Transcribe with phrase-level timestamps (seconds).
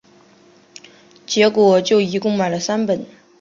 [1.27, 3.05] 结果就一共买了三本